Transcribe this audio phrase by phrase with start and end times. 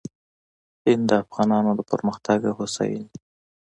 [0.85, 3.07] هند د افغانانو د پرمختګ او هوساینې